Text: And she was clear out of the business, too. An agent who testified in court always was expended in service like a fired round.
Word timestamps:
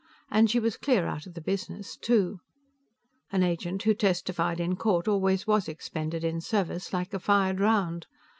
And 0.31 0.49
she 0.49 0.59
was 0.59 0.77
clear 0.77 1.05
out 1.05 1.27
of 1.27 1.35
the 1.35 1.41
business, 1.41 1.95
too. 1.95 2.39
An 3.31 3.43
agent 3.43 3.83
who 3.83 3.93
testified 3.93 4.59
in 4.59 4.75
court 4.75 5.07
always 5.07 5.45
was 5.45 5.67
expended 5.67 6.23
in 6.23 6.41
service 6.41 6.91
like 6.91 7.13
a 7.13 7.19
fired 7.19 7.59
round. 7.59 8.07